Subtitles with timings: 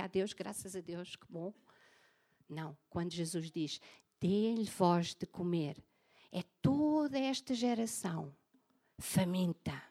[0.00, 1.52] a Deus, graças a Deus, que bom.
[2.48, 3.78] Não, quando Jesus diz,
[4.18, 5.76] dê-lhe voz de comer,
[6.30, 8.34] é toda esta geração
[8.98, 9.82] faminta.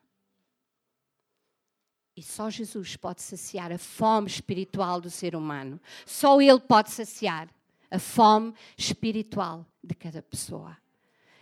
[2.16, 5.80] E só Jesus pode saciar a fome espiritual do ser humano.
[6.06, 7.48] Só Ele pode saciar
[7.92, 10.76] a fome espiritual de cada pessoa.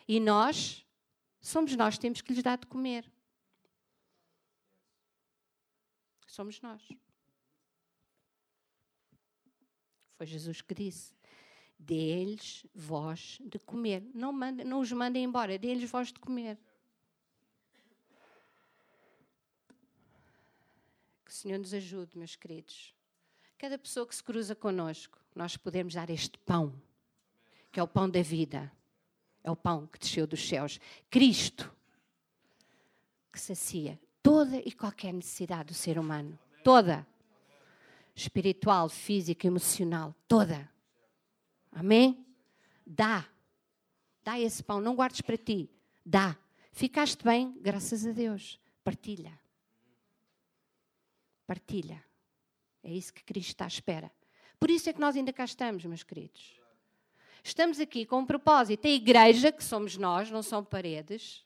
[0.05, 0.86] E nós,
[1.39, 3.10] somos nós que temos que lhes dar de comer.
[6.28, 6.82] Somos nós.
[10.20, 11.14] Foi Jesus que disse:
[11.80, 14.04] dê-lhes voz de comer.
[14.14, 16.58] Não, mande, não os mandem embora, dê-lhes voz de comer.
[21.24, 22.94] Que o Senhor nos ajude, meus queridos.
[23.58, 26.74] Cada pessoa que se cruza conosco, nós podemos dar este pão,
[27.72, 28.70] que é o pão da vida.
[29.41, 30.82] É o pão que desceu dos céus.
[31.10, 31.74] Cristo,
[33.32, 36.38] que sacia toda e qualquer necessidade do ser humano.
[36.62, 37.08] Toda.
[38.20, 40.14] Espiritual, física, emocional.
[40.27, 40.70] Toda.
[41.72, 42.26] Amém?
[42.85, 43.26] Dá.
[44.21, 44.82] Dá esse pão.
[44.82, 45.70] Não guardes para ti.
[46.05, 46.38] Dá.
[46.74, 48.60] Ficaste bem, graças a Deus.
[48.84, 49.40] Partilha.
[51.48, 52.04] Partilha.
[52.84, 54.12] É isso que Cristo está à espera.
[54.60, 56.60] Por isso é que nós ainda cá estamos, meus queridos.
[57.41, 58.86] Estamos aqui com um propósito.
[58.86, 61.46] A igreja, que somos nós, não são paredes,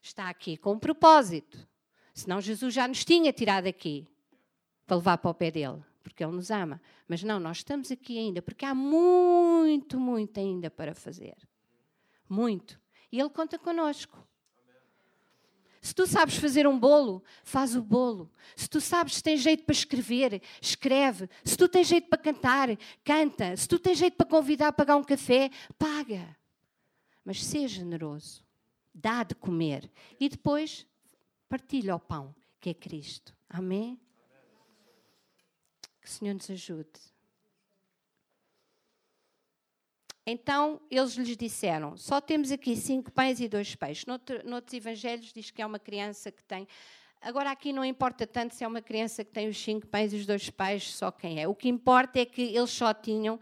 [0.00, 1.68] está aqui com um propósito.
[2.14, 4.08] Senão Jesus já nos tinha tirado aqui
[4.86, 6.80] para levar para o pé dele, porque ele nos ama.
[7.06, 11.36] Mas não, nós estamos aqui ainda, porque há muito, muito ainda para fazer.
[12.28, 12.80] Muito.
[13.12, 14.26] E ele conta connosco.
[15.80, 18.30] Se tu sabes fazer um bolo, faz o bolo.
[18.56, 21.28] Se tu sabes se tens jeito para escrever, escreve.
[21.44, 22.68] Se tu tens jeito para cantar,
[23.04, 23.56] canta.
[23.56, 26.36] Se tu tens jeito para convidar a pagar um café, paga.
[27.24, 28.42] Mas seja generoso.
[28.92, 29.90] Dá de comer.
[30.18, 30.86] E depois
[31.48, 33.34] partilha o pão, que é Cristo.
[33.48, 33.98] Amém?
[36.08, 36.88] Que o Senhor nos ajude.
[40.24, 44.06] Então eles lhes disseram: Só temos aqui cinco pães e dois peixes.
[44.06, 46.66] Noutro, noutros evangelhos diz que é uma criança que tem.
[47.20, 50.16] Agora aqui não importa tanto se é uma criança que tem os cinco pães e
[50.16, 51.46] os dois peixes, só quem é.
[51.46, 53.38] O que importa é que eles só tinham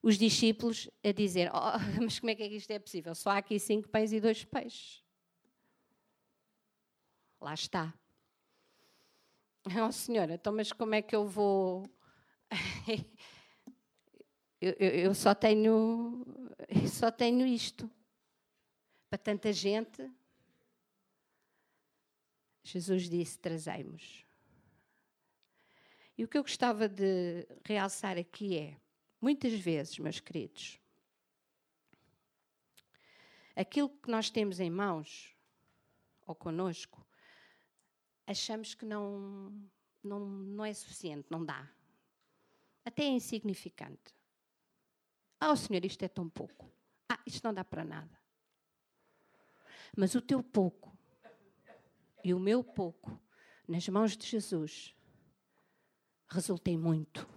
[0.00, 3.16] os discípulos a dizer: oh, Mas como é que, é que isto é possível?
[3.16, 5.02] Só há aqui cinco pães e dois peixes.
[7.40, 7.92] Lá está.
[9.84, 11.84] Oh, senhora, então, mas como é que eu vou.
[14.60, 16.24] eu, eu, só tenho
[16.88, 17.90] só tenho isto
[19.08, 20.10] para tanta gente.
[22.62, 24.24] Jesus disse: trazemos.
[26.18, 28.80] E o que eu gostava de realçar aqui é,
[29.20, 30.80] muitas vezes, meus queridos,
[33.54, 35.36] aquilo que nós temos em mãos,
[36.26, 37.06] ou conosco,
[38.26, 39.52] achamos que não,
[40.02, 41.70] não, não é suficiente, não dá.
[42.86, 44.14] Até é insignificante.
[45.40, 46.72] Ah, oh, Senhor, isto é tão pouco.
[47.08, 48.16] Ah, isto não dá para nada.
[49.96, 50.96] Mas o teu pouco
[52.22, 53.20] e o meu pouco
[53.66, 54.94] nas mãos de Jesus
[56.28, 57.28] resulta em muito.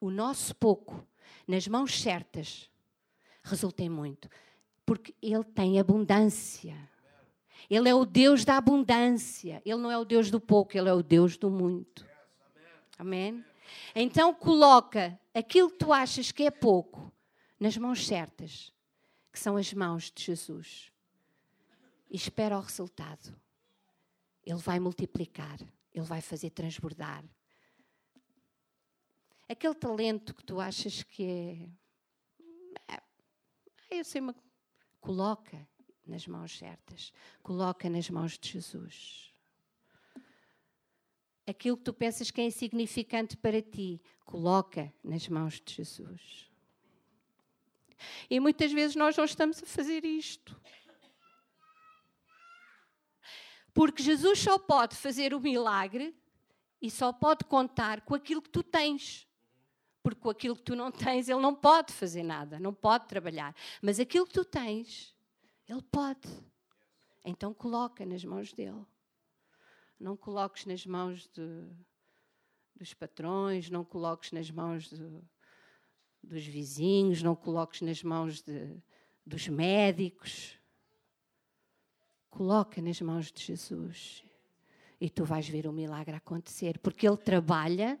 [0.00, 1.04] O nosso pouco
[1.46, 2.70] nas mãos certas
[3.42, 4.28] resulta em muito.
[4.86, 6.76] Porque Ele tem abundância.
[7.68, 9.60] Ele é o Deus da abundância.
[9.64, 12.11] Ele não é o Deus do pouco, Ele é o Deus do muito.
[13.02, 13.44] Amém?
[13.96, 17.12] Então coloca aquilo que tu achas que é pouco
[17.58, 18.72] nas mãos certas,
[19.32, 20.92] que são as mãos de Jesus.
[22.08, 23.36] E espera o resultado.
[24.46, 25.58] Ele vai multiplicar,
[25.92, 27.24] ele vai fazer transbordar.
[29.48, 31.68] Aquele talento que tu achas que
[32.88, 32.94] é.
[32.94, 34.22] é eu sei.
[35.00, 35.68] Coloca
[36.06, 37.12] nas mãos certas.
[37.42, 39.31] Coloca nas mãos de Jesus
[41.46, 46.50] aquilo que tu pensas que é insignificante para ti, coloca nas mãos de Jesus.
[48.28, 50.60] E muitas vezes nós não estamos a fazer isto.
[53.74, 56.14] Porque Jesus só pode fazer o milagre
[56.80, 59.26] e só pode contar com aquilo que tu tens.
[60.02, 63.54] Porque com aquilo que tu não tens, ele não pode fazer nada, não pode trabalhar.
[63.80, 65.14] Mas aquilo que tu tens,
[65.68, 66.28] ele pode.
[67.24, 68.84] Então coloca nas mãos dele.
[70.02, 71.64] Não coloques nas mãos de,
[72.74, 75.22] dos patrões, não coloques nas mãos de,
[76.20, 78.76] dos vizinhos, não coloques nas mãos de,
[79.24, 80.58] dos médicos.
[82.28, 84.24] Coloca nas mãos de Jesus
[85.00, 87.96] e tu vais ver o milagre acontecer, porque Ele trabalha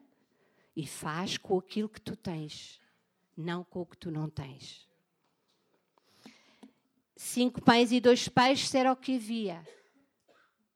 [0.74, 2.80] e faz com aquilo que tu tens,
[3.36, 4.88] não com o que tu não tens.
[7.14, 9.64] Cinco pães e dois peixes era o que havia.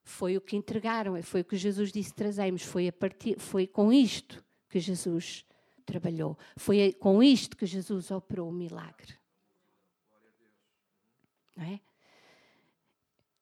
[0.07, 4.41] Foi o que entregaram, foi o que Jesus disse trazemos, foi, partir, foi com isto
[4.69, 5.45] que Jesus
[5.85, 6.37] trabalhou.
[6.55, 9.15] Foi com isto que Jesus operou o milagre.
[11.57, 11.81] Não é?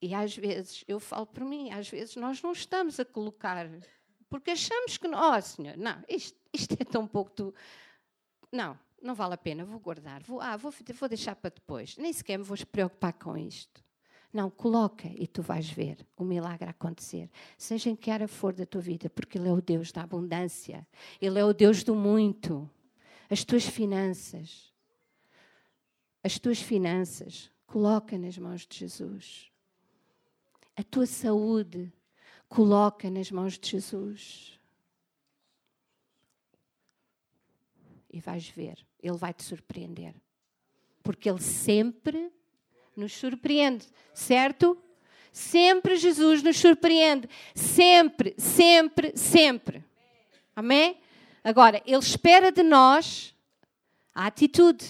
[0.02, 3.70] E às vezes, eu falo por mim, às vezes nós não estamos a colocar,
[4.28, 7.54] porque achamos que, ó oh, Senhor, não, isto, isto é tão pouco tu.
[8.52, 12.12] Não, não vale a pena, vou guardar, vou, ah, vou, vou deixar para depois, nem
[12.12, 13.85] sequer me vou preocupar com isto.
[14.36, 17.32] Não, coloca e tu vais ver o milagre acontecer.
[17.58, 20.86] Seja em que área for da tua vida, porque Ele é o Deus da abundância.
[21.22, 22.70] Ele é o Deus do muito.
[23.30, 24.74] As tuas finanças,
[26.22, 29.50] as tuas finanças, coloca nas mãos de Jesus.
[30.76, 31.90] A tua saúde,
[32.50, 34.60] coloca nas mãos de Jesus.
[38.12, 40.14] E vais ver, Ele vai te surpreender.
[41.02, 42.34] Porque Ele sempre
[42.96, 44.78] nos surpreende, certo?
[45.32, 47.30] Sempre Jesus nos surpreende.
[47.54, 49.84] Sempre, sempre, sempre.
[50.56, 50.98] Amém?
[51.44, 53.36] Agora, Ele espera de nós
[54.14, 54.86] a atitude.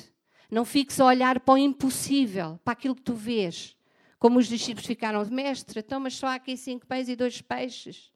[0.50, 3.76] Não fiques a olhar para o impossível, para aquilo que tu vês.
[4.20, 8.12] Como os discípulos ficaram mestre, então, mas só há aqui cinco pães e dois peixes.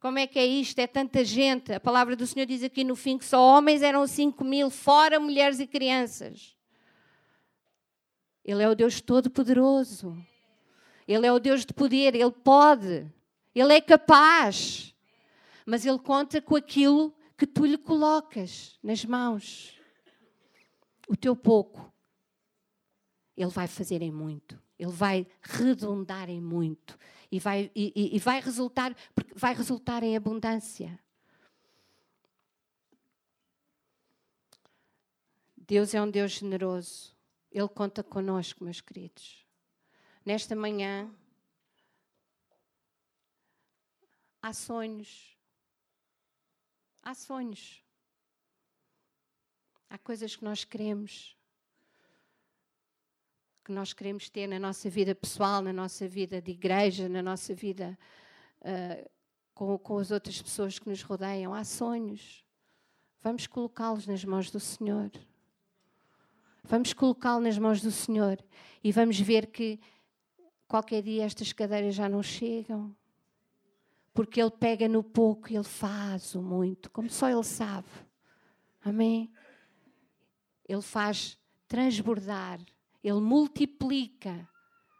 [0.00, 0.78] Como é que é isto?
[0.78, 1.72] É tanta gente.
[1.72, 5.18] A palavra do Senhor diz aqui no fim que só homens eram cinco mil, fora
[5.18, 6.55] mulheres e crianças.
[8.46, 10.16] Ele é o Deus Todo-Poderoso.
[11.06, 12.14] Ele é o Deus de poder.
[12.14, 13.12] Ele pode.
[13.52, 14.94] Ele é capaz.
[15.66, 19.76] Mas Ele conta com aquilo que tu lhe colocas nas mãos.
[21.08, 21.92] O teu pouco.
[23.36, 24.62] Ele vai fazer em muito.
[24.78, 26.96] Ele vai redundar em muito.
[27.32, 28.94] E vai, e, e vai, resultar,
[29.34, 30.96] vai resultar em abundância.
[35.56, 37.15] Deus é um Deus generoso.
[37.56, 39.42] Ele conta conosco, meus queridos.
[40.22, 41.10] Nesta manhã,
[44.42, 45.34] há sonhos.
[47.02, 47.82] Há sonhos.
[49.88, 51.34] Há coisas que nós queremos.
[53.64, 57.54] Que nós queremos ter na nossa vida pessoal, na nossa vida de igreja, na nossa
[57.54, 57.98] vida
[58.60, 59.10] uh,
[59.54, 61.54] com, com as outras pessoas que nos rodeiam.
[61.54, 62.44] Há sonhos.
[63.22, 65.10] Vamos colocá-los nas mãos do Senhor.
[66.68, 68.44] Vamos colocá-lo nas mãos do Senhor
[68.82, 69.78] e vamos ver que
[70.66, 72.94] qualquer dia estas cadeiras já não chegam.
[74.12, 77.88] Porque Ele pega no pouco e Ele faz o muito, como só Ele sabe.
[78.84, 79.32] Amém?
[80.68, 82.60] Ele faz transbordar,
[83.02, 84.48] Ele multiplica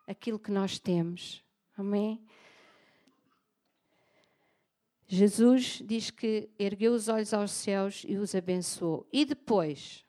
[0.07, 1.43] aquilo que nós temos.
[1.77, 2.25] Amém?
[5.09, 9.05] Jesus diz que ergueu os olhos aos céus e os abençoou.
[9.13, 10.06] E depois,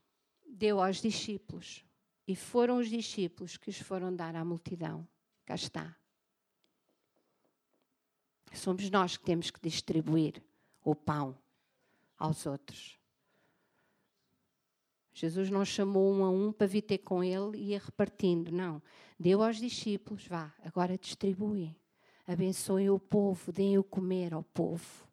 [0.58, 1.84] deu aos discípulos.
[2.28, 5.08] E foram os discípulos que os foram dar à multidão.
[5.46, 5.96] Cá está.
[8.54, 10.44] Somos nós que temos que distribuir
[10.84, 11.38] o pão
[12.18, 12.98] aos outros.
[15.14, 18.52] Jesus não chamou um a um para vir ter com ele e ia repartindo.
[18.52, 18.82] Não.
[19.20, 21.76] Deu aos discípulos, vá, agora distribuem.
[22.26, 25.08] Abençoem o povo, deem o comer ao povo.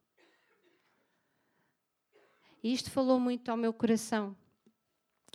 [2.62, 4.36] E isto falou muito ao meu coração.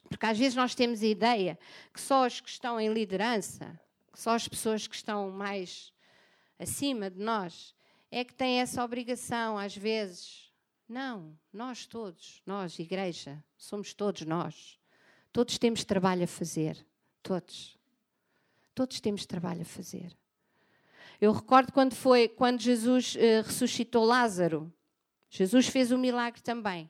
[0.10, 1.58] Porque às vezes nós temos a ideia
[1.94, 3.80] que só os que estão em liderança,
[4.14, 5.94] só as pessoas que estão mais
[6.58, 7.74] acima de nós,
[8.12, 10.52] é que têm essa obrigação, às vezes.
[10.88, 14.80] Não, nós todos, nós, igreja, somos todos nós.
[15.32, 16.84] Todos temos trabalho a fazer.
[17.22, 17.78] Todos.
[18.74, 20.18] Todos temos trabalho a fazer.
[21.22, 24.74] Eu recordo quando foi, quando Jesus uh, ressuscitou Lázaro.
[25.30, 26.90] Jesus fez o um milagre também.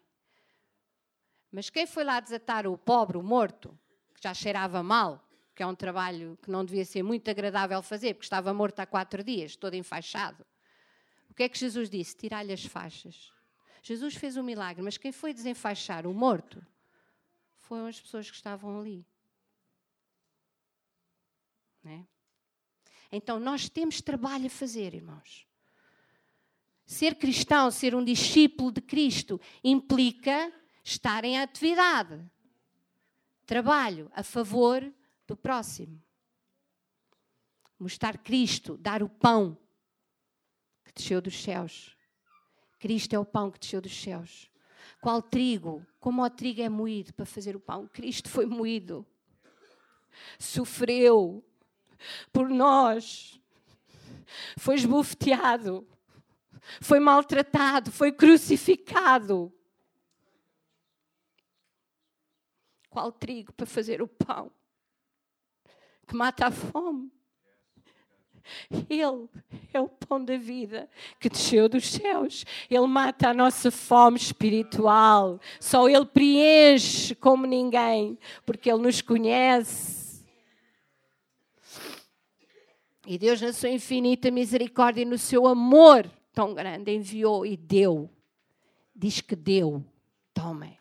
[1.51, 3.77] Mas quem foi lá desatar o pobre, o morto,
[4.13, 8.13] que já cheirava mal, que é um trabalho que não devia ser muito agradável fazer,
[8.13, 10.45] porque estava morto há quatro dias, todo enfaixado.
[11.29, 12.15] O que é que Jesus disse?
[12.15, 13.31] Tirar-lhe as faixas.
[13.81, 16.65] Jesus fez um milagre, mas quem foi desenfaixar o morto
[17.57, 19.05] foram as pessoas que estavam ali.
[21.85, 22.03] É?
[23.11, 25.47] Então nós temos trabalho a fazer, irmãos.
[26.85, 30.51] Ser cristão, ser um discípulo de Cristo, implica
[30.89, 32.19] estar em atividade,
[33.45, 34.91] trabalho a favor
[35.27, 36.01] do próximo.
[37.79, 39.57] Mostrar Cristo, dar o pão
[40.83, 41.95] que desceu dos céus.
[42.79, 44.49] Cristo é o pão que desceu dos céus.
[44.99, 45.85] Qual trigo?
[45.99, 47.87] Como o trigo é moído para fazer o pão?
[47.87, 49.05] Cristo foi moído.
[50.39, 51.45] Sofreu
[52.33, 53.39] por nós.
[54.57, 55.87] Foi esbofeteado.
[56.81, 57.91] Foi maltratado.
[57.91, 59.53] Foi crucificado
[62.89, 64.51] Qual trigo para fazer o pão?
[66.07, 67.11] Que mata a fome.
[68.89, 69.01] Ele
[69.73, 72.45] é o pão da vida que desceu dos céus.
[72.69, 75.39] Ele mata a nossa fome espiritual.
[75.59, 80.25] Só Ele preenche como ninguém, porque Ele nos conhece.
[83.05, 88.09] E Deus, na sua infinita misericórdia e no seu amor tão grande, enviou e deu.
[88.95, 89.83] Diz que deu.
[90.33, 90.78] Tomem.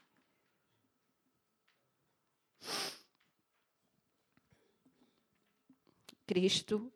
[6.28, 6.92] Cristo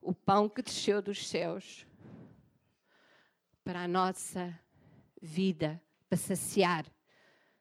[0.00, 1.86] o pão que desceu dos céus
[3.62, 4.58] para a nossa
[5.20, 6.86] vida, para saciar,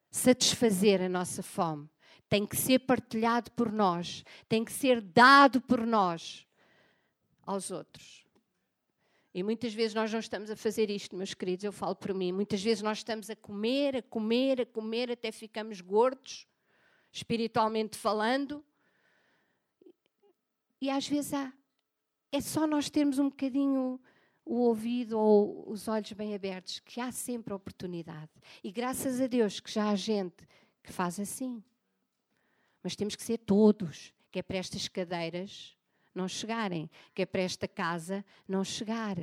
[0.10, 1.90] satisfazer a nossa fome.
[2.30, 6.48] Tem que ser partilhado por nós, tem que ser dado por nós
[7.46, 8.26] aos outros.
[9.34, 12.32] E muitas vezes nós não estamos a fazer isto, meus queridos, eu falo por mim.
[12.32, 16.48] Muitas vezes nós estamos a comer, a comer, a comer, até ficamos gordos,
[17.12, 18.64] espiritualmente falando.
[20.84, 21.54] E às vezes há
[22.30, 24.02] é só nós termos um bocadinho
[24.44, 28.30] o ouvido ou os olhos bem abertos, que há sempre oportunidade.
[28.62, 30.46] E graças a Deus que já há gente
[30.84, 31.64] que faz assim.
[32.84, 35.74] Mas temos que ser todos, que é para estas cadeiras
[36.14, 39.16] não chegarem, que é para esta casa não chegar.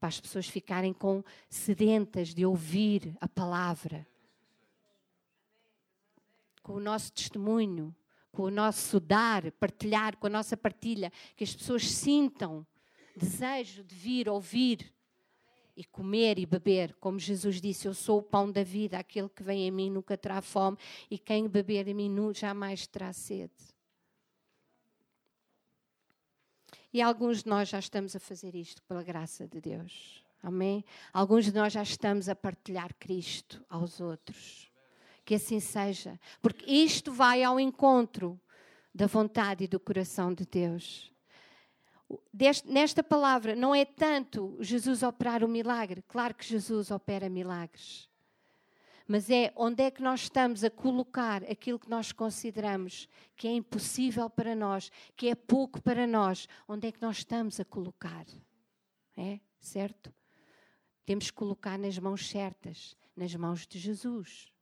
[0.00, 4.04] Para as pessoas ficarem com sedentas de ouvir a palavra.
[6.60, 7.94] Com o nosso testemunho
[8.34, 12.66] com o nosso dar, partilhar, com a nossa partilha, que as pessoas sintam
[13.16, 14.92] desejo de vir ouvir
[15.76, 19.42] e comer e beber, como Jesus disse: Eu sou o pão da vida, aquele que
[19.42, 20.76] vem a mim nunca terá fome,
[21.10, 23.52] e quem beber a mim jamais terá sede.
[26.92, 30.24] E alguns de nós já estamos a fazer isto pela graça de Deus.
[30.42, 30.84] Amém?
[31.12, 34.63] Alguns de nós já estamos a partilhar Cristo aos outros.
[35.24, 38.38] Que assim seja, porque isto vai ao encontro
[38.94, 41.12] da vontade e do coração de Deus.
[42.66, 48.08] Nesta palavra, não é tanto Jesus operar o milagre, claro que Jesus opera milagres,
[49.08, 53.52] mas é onde é que nós estamos a colocar aquilo que nós consideramos que é
[53.52, 58.24] impossível para nós, que é pouco para nós, onde é que nós estamos a colocar?
[59.16, 59.40] É?
[59.58, 60.14] Certo?
[61.04, 64.53] Temos que colocar nas mãos certas, nas mãos de Jesus.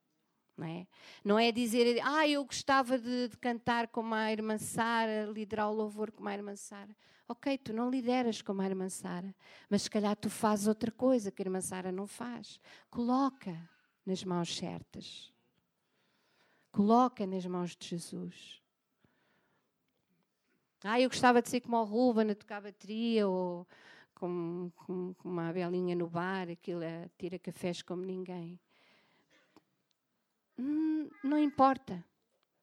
[0.62, 0.86] Não é?
[1.24, 5.74] não é dizer, ah, eu gostava de, de, cantar como a irmã Sara, liderar o
[5.74, 6.94] louvor como a irmã Sara.
[7.26, 9.34] Ok, tu não lideras como a irmã Sara,
[9.68, 12.60] mas se calhar tu fazes outra coisa que a irmã Sara não faz.
[12.90, 13.58] Coloca
[14.06, 15.32] nas mãos certas.
[16.70, 18.62] Coloca nas mãos de Jesus.
[20.84, 23.66] Ah, eu gostava de ser como o Ruben a tocar bateria ou
[24.14, 28.60] como, como, como uma belinha no bar, aquilo a tira cafés como ninguém.
[30.58, 32.04] Hum, não importa.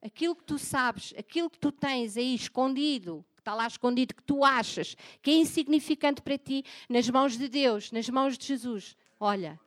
[0.01, 4.23] Aquilo que tu sabes, aquilo que tu tens aí escondido, que está lá escondido, que
[4.23, 8.95] tu achas que é insignificante para ti, nas mãos de Deus, nas mãos de Jesus,
[9.19, 9.59] olha,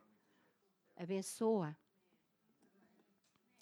[0.95, 1.77] abençoa.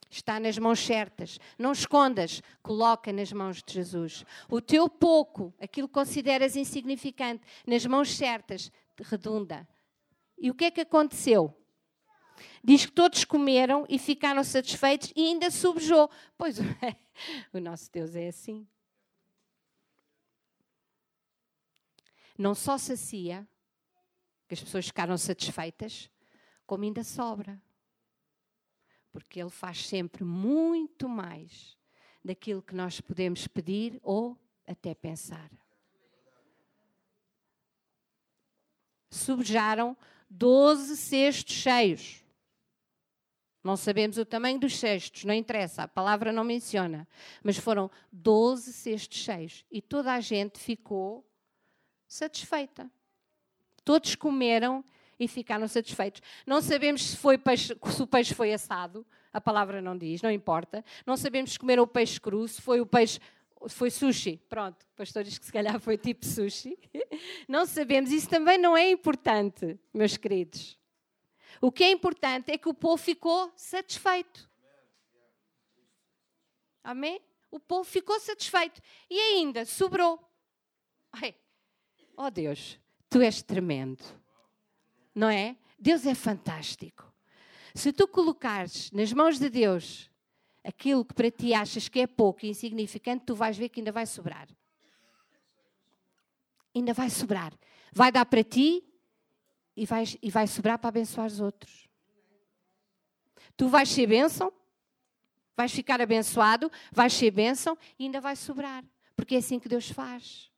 [0.10, 1.40] Está nas mãos certas.
[1.58, 4.26] Não escondas, coloca nas mãos de Jesus.
[4.50, 9.66] O teu pouco, aquilo que consideras insignificante, nas mãos certas, redunda.
[10.38, 11.56] E o que é que aconteceu?
[12.64, 16.10] Diz que todos comeram e ficaram satisfeitos e ainda subjou.
[16.38, 16.58] Pois
[17.54, 18.68] o nosso Deus é assim.
[22.38, 23.48] Não só sacia,
[24.48, 26.10] que as pessoas ficaram satisfeitas,
[26.66, 27.62] como ainda sobra.
[29.12, 31.78] Porque Ele faz sempre muito mais
[32.24, 35.50] daquilo que nós podemos pedir ou até pensar.
[39.10, 39.96] Subjaram
[40.30, 42.21] 12 cestos cheios.
[43.64, 47.08] Não sabemos o tamanho dos cestos, não interessa, a palavra não menciona.
[47.44, 51.26] Mas foram 12 cestos cheios e toda a gente ficou
[52.08, 52.90] satisfeita.
[53.84, 54.84] Todos comeram
[55.20, 56.22] e ficaram satisfeitos.
[56.46, 60.32] Não sabemos se, foi peixe, se o peixe foi assado, a palavra não diz, não
[60.32, 60.84] importa.
[61.06, 63.20] Não sabemos se comeram o peixe cru, se foi o peixe
[63.70, 64.42] foi sushi.
[64.50, 66.78] Pronto, o pastor diz que se calhar foi tipo sushi.
[67.48, 70.80] Não sabemos, isso também não é importante, meus queridos.
[71.62, 74.50] O que é importante é que o povo ficou satisfeito.
[76.84, 77.22] Amém?
[77.52, 78.82] O povo ficou satisfeito.
[79.08, 80.20] E ainda sobrou.
[81.14, 81.36] Ai,
[82.18, 84.04] oh Deus, tu és tremendo.
[85.14, 85.56] Não é?
[85.78, 87.14] Deus é fantástico.
[87.76, 90.10] Se tu colocares nas mãos de Deus
[90.64, 93.92] aquilo que para ti achas que é pouco e insignificante, tu vais ver que ainda
[93.92, 94.48] vai sobrar.
[96.74, 97.54] Ainda vai sobrar.
[97.94, 98.84] Vai dar para ti
[99.76, 101.88] e vai, e vai sobrar para abençoar os outros.
[103.56, 104.52] Tu vais ser bênção,
[105.56, 108.84] vais ficar abençoado, vais ser bênção e ainda vai sobrar.
[109.16, 110.52] Porque é assim que Deus faz.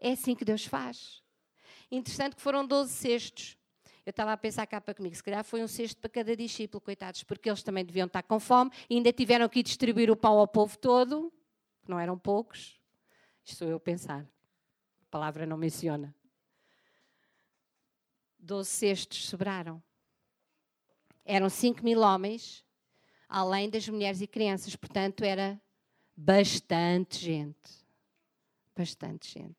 [0.00, 1.22] É assim que Deus faz.
[1.90, 3.56] Interessante que foram 12 cestos.
[4.04, 6.78] Eu estava a pensar cá para comigo, se calhar foi um cesto para cada discípulo,
[6.78, 10.38] coitados, porque eles também deviam estar com fome e ainda tiveram que distribuir o pão
[10.38, 11.32] ao povo todo,
[11.88, 12.78] não eram poucos.
[13.42, 14.20] Isto sou eu pensar.
[14.20, 16.14] A palavra não menciona.
[18.44, 19.82] Doze cestos sobraram.
[21.24, 22.62] Eram 5 mil homens,
[23.26, 25.58] além das mulheres e crianças, portanto, era
[26.14, 27.86] bastante gente.
[28.76, 29.56] Bastante gente.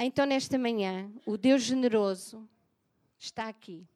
[0.00, 2.48] Então, nesta manhã, o Deus generoso
[3.18, 3.86] está aqui.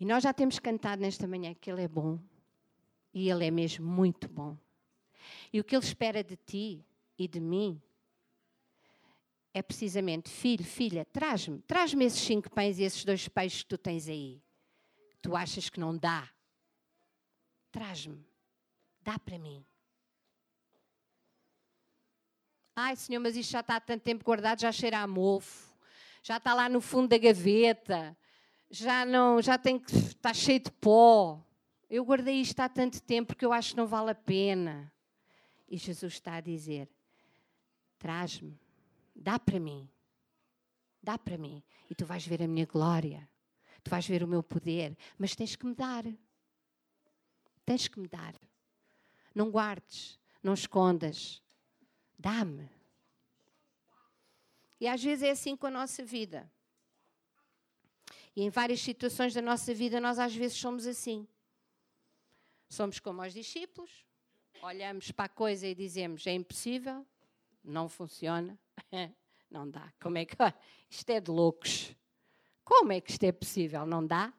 [0.00, 2.18] E nós já temos cantado nesta manhã que Ele é bom.
[3.12, 4.56] E Ele é mesmo muito bom.
[5.52, 6.82] E o que Ele espera de ti
[7.18, 7.82] e de mim
[9.52, 13.78] é precisamente: filho, filha, traz-me, traz-me esses cinco pães e esses dois peixes que tu
[13.78, 14.42] tens aí.
[15.20, 16.28] Tu achas que não dá?
[17.70, 18.24] Traz-me,
[19.02, 19.64] dá para mim.
[22.74, 25.76] Ai, Senhor, mas isto já está há tanto tempo guardado, já cheira a mofo,
[26.22, 28.16] já está lá no fundo da gaveta,
[28.70, 31.44] já não, já tem que está cheio de pó.
[31.90, 34.92] Eu guardei isto há tanto tempo porque eu acho que não vale a pena.
[35.68, 36.88] E Jesus está a dizer:
[37.98, 38.58] traz-me,
[39.18, 39.88] dá para mim,
[41.02, 43.28] dá para mim, e tu vais ver a minha glória,
[43.82, 46.04] tu vais ver o meu poder, mas tens que me dar.
[47.66, 48.34] Tens que me dar.
[49.34, 51.42] Não guardes, não escondas,
[52.18, 52.68] Dá-me.
[54.80, 56.50] E às vezes é assim com a nossa vida.
[58.34, 61.26] E em várias situações da nossa vida, nós às vezes somos assim.
[62.68, 64.04] Somos como os discípulos,
[64.60, 67.06] olhamos para a coisa e dizemos: é impossível,
[67.70, 68.58] não funciona,
[69.50, 69.92] não dá.
[70.00, 70.36] Como é que.
[70.90, 71.94] Isto é de loucos.
[72.64, 73.86] Como é que isto é possível?
[73.86, 74.30] Não dá?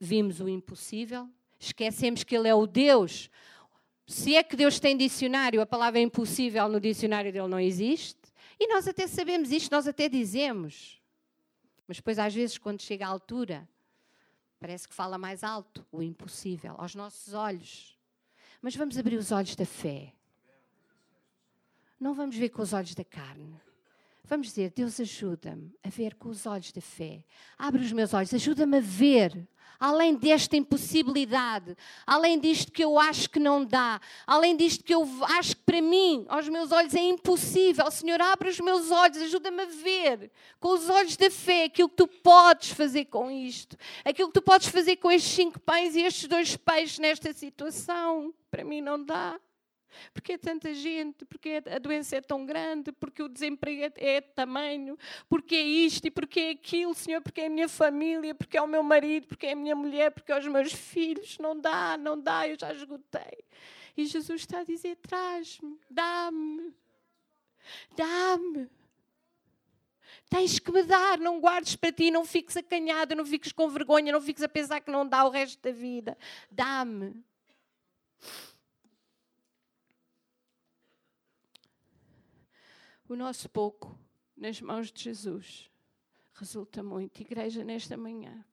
[0.00, 1.28] Vimos o impossível,
[1.58, 3.28] esquecemos que Ele é o Deus
[4.06, 8.20] se é que Deus tem dicionário, a palavra impossível no dicionário dele não existe.
[8.58, 11.02] E nós até sabemos isto, nós até dizemos.
[11.88, 13.68] Mas depois, às vezes, quando chega à altura,
[14.60, 17.95] parece que fala mais alto o impossível, aos nossos olhos.
[18.66, 20.12] Mas vamos abrir os olhos da fé.
[22.00, 23.54] Não vamos ver com os olhos da carne.
[24.24, 27.24] Vamos dizer, Deus ajuda-me a ver com os olhos da fé.
[27.56, 29.48] Abre os meus olhos, ajuda-me a ver
[29.78, 35.06] além desta impossibilidade, além disto que eu acho que não dá, além disto que eu
[35.22, 37.90] acho que para mim, aos meus olhos, é impossível.
[37.90, 41.96] Senhor, abre os meus olhos, ajuda-me a ver com os olhos da fé aquilo que
[41.96, 46.02] tu podes fazer com isto, aquilo que tu podes fazer com estes cinco pães e
[46.02, 48.32] estes dois peixes nesta situação.
[48.50, 49.38] Para mim não dá.
[50.12, 54.20] Porque é tanta gente, porque a doença é tão grande, porque o desemprego é, é
[54.20, 58.56] tamanho, porque é isto e porque é aquilo, Senhor, porque é a minha família, porque
[58.56, 61.38] é o meu marido, porque é a minha mulher, porque é os meus filhos.
[61.38, 63.44] Não dá, não dá, eu já esgotei.
[63.96, 66.74] E Jesus está a dizer: traz-me, dá-me,
[67.96, 68.68] dá-me.
[70.28, 74.12] Tens que me dar, não guardes para ti, não fiques acanhada, não fiques com vergonha,
[74.12, 76.18] não fiques a pensar que não dá o resto da vida.
[76.50, 77.24] Dá-me.
[83.08, 83.98] O nosso pouco
[84.36, 85.70] nas mãos de Jesus
[86.34, 87.20] resulta muito.
[87.20, 88.44] Igreja, nesta manhã,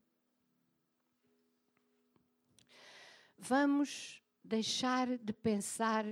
[3.38, 6.06] vamos deixar de pensar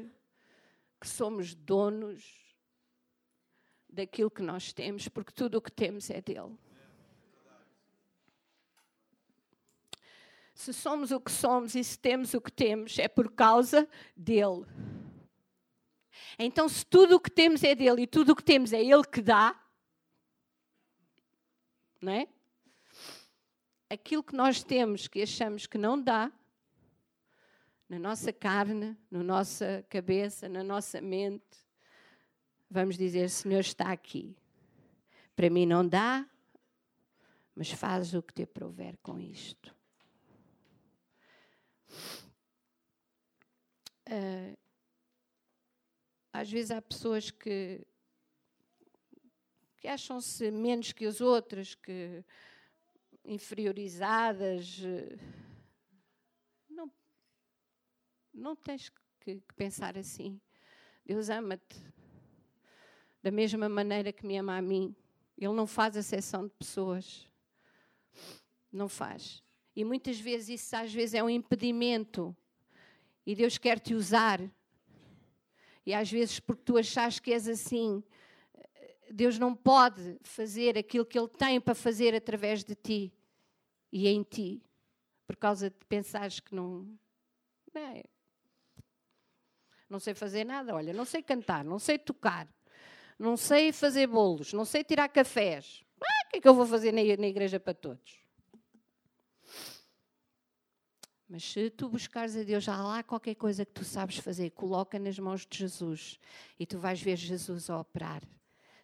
[0.99, 2.55] que somos donos
[3.89, 6.57] daquilo que nós temos, porque tudo o que temos é dele.
[10.53, 14.65] Se somos o que somos e se temos o que temos, é por causa dele.
[16.37, 19.03] Então, se tudo o que temos é dele e tudo o que temos é ele
[19.03, 19.59] que dá,
[22.01, 22.27] não é?
[23.89, 26.31] Aquilo que nós temos que achamos que não dá,
[27.91, 31.57] na nossa carne, na nossa cabeça, na nossa mente,
[32.69, 34.33] vamos dizer: Senhor está aqui.
[35.35, 36.25] Para mim não dá,
[37.53, 39.75] mas faz o que te prover com isto.
[44.07, 44.57] Uh,
[46.33, 47.85] às vezes há pessoas que,
[49.77, 52.23] que acham-se menos que as outras, que
[53.25, 54.79] inferiorizadas.
[56.69, 56.91] Não,
[58.33, 58.89] não tens
[59.19, 60.39] que, que pensar assim.
[61.05, 61.81] Deus ama-te
[63.21, 64.95] da mesma maneira que me ama a mim.
[65.37, 67.27] Ele não faz exceção de pessoas.
[68.71, 69.43] Não faz.
[69.75, 72.35] E muitas vezes isso às vezes é um impedimento.
[73.25, 74.39] E Deus quer te usar
[75.85, 78.03] e às vezes, porque tu achas que és assim,
[79.09, 83.13] Deus não pode fazer aquilo que Ele tem para fazer através de ti
[83.91, 84.61] e em ti,
[85.27, 86.87] por causa de pensares que não,
[87.73, 88.03] Não, é?
[89.89, 92.47] não sei fazer nada, olha, não sei cantar, não sei tocar,
[93.19, 95.83] não sei fazer bolos, não sei tirar cafés.
[96.01, 98.19] Ah, o que é que eu vou fazer na igreja para todos?
[101.31, 104.99] Mas se tu buscares a Deus, há lá qualquer coisa que tu sabes fazer, coloca
[104.99, 106.19] nas mãos de Jesus
[106.59, 108.21] e tu vais ver Jesus a operar.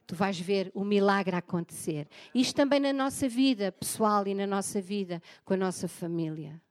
[0.05, 2.07] Tu vais ver o milagre acontecer.
[2.33, 6.61] Isto também na nossa vida pessoal e na nossa vida com a nossa família.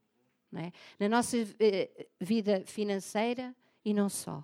[0.54, 0.72] É?
[0.98, 4.42] Na nossa eh, vida financeira e não só.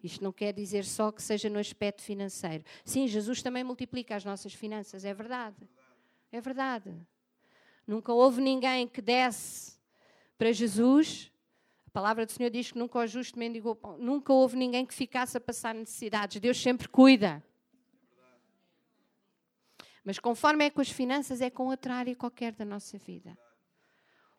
[0.00, 2.62] Isto não quer dizer só que seja no aspecto financeiro.
[2.84, 5.68] Sim, Jesus também multiplica as nossas finanças, é verdade.
[6.30, 6.94] É verdade.
[7.84, 9.73] Nunca houve ninguém que desse
[10.36, 11.30] para Jesus.
[11.86, 13.96] A palavra do Senhor diz que nunca o justo mendigou pão.
[13.98, 16.40] Nunca houve ninguém que ficasse a passar necessidades.
[16.40, 17.42] Deus sempre cuida.
[20.04, 23.36] Mas conforme é com as finanças, é com outra área qualquer da nossa vida.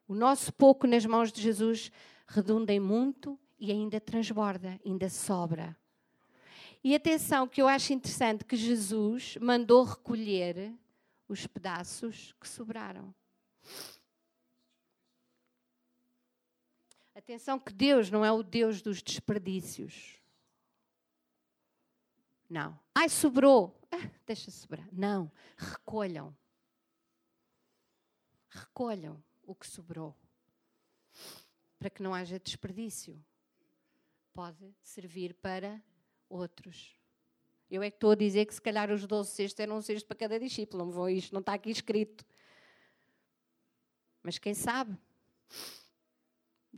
[0.07, 1.91] O nosso pouco nas mãos de Jesus
[2.27, 5.75] redunda em muito e ainda transborda, ainda sobra.
[6.83, 10.71] E atenção, que eu acho interessante que Jesus mandou recolher
[11.27, 13.11] os pedaços que sobraram.
[17.25, 20.21] Atenção que Deus não é o Deus dos desperdícios.
[22.47, 22.79] Não.
[22.93, 23.75] Ai, sobrou.
[23.91, 24.87] Ah, deixa sobrar.
[24.91, 25.31] Não.
[25.57, 26.37] Recolham.
[28.47, 30.15] Recolham o que sobrou.
[31.79, 33.19] Para que não haja desperdício.
[34.31, 35.81] Pode servir para
[36.29, 36.95] outros.
[37.71, 40.05] Eu é que estou a dizer que se calhar os 12 cestos eram um cesto
[40.05, 40.85] para cada discípulo.
[40.85, 42.23] Não vou isto, não está aqui escrito.
[44.21, 44.95] Mas quem sabe?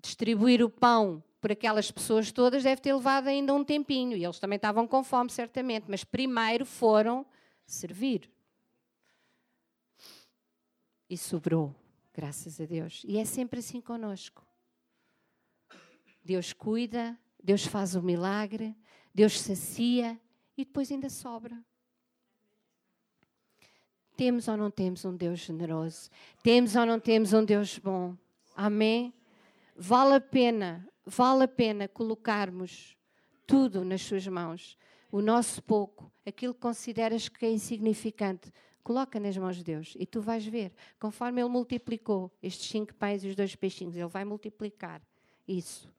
[0.07, 4.15] Distribuir o pão por aquelas pessoas todas deve ter levado ainda um tempinho.
[4.15, 5.83] E eles também estavam com fome, certamente.
[5.89, 7.25] Mas primeiro foram
[7.65, 8.31] servir.
[11.09, 11.75] E sobrou,
[12.13, 13.03] graças a Deus.
[13.05, 14.47] E é sempre assim conosco.
[16.23, 18.73] Deus cuida, Deus faz o milagre,
[19.13, 20.17] Deus sacia
[20.57, 21.61] e depois ainda sobra.
[24.15, 26.09] Temos ou não temos um Deus generoso?
[26.41, 28.15] Temos ou não temos um Deus bom?
[28.55, 29.13] Amém?
[29.77, 32.95] Vale a pena vale a pena colocarmos
[33.45, 34.77] tudo nas suas mãos.
[35.09, 38.51] O nosso pouco, aquilo que consideras que é insignificante,
[38.83, 40.73] coloca nas mãos de Deus e tu vais ver.
[40.99, 45.01] Conforme Ele multiplicou estes cinco pães e os dois peixinhos, Ele vai multiplicar
[45.47, 45.89] isso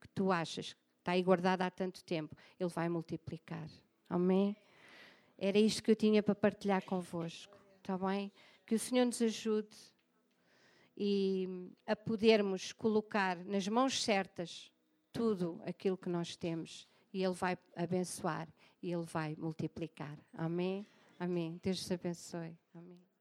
[0.00, 2.36] que tu achas que está aí guardado há tanto tempo.
[2.58, 3.68] Ele vai multiplicar.
[4.10, 4.56] Amém?
[5.38, 7.56] Era isto que eu tinha para partilhar convosco.
[7.78, 8.32] Está bem?
[8.64, 9.76] Que o Senhor nos ajude
[10.96, 14.70] e a podermos colocar nas mãos certas
[15.12, 18.48] tudo aquilo que nós temos e Ele vai abençoar
[18.82, 20.18] e Ele vai multiplicar.
[20.32, 20.86] Amém?
[21.18, 21.58] Amém.
[21.62, 22.56] Deus te abençoe.
[22.74, 23.15] Amém.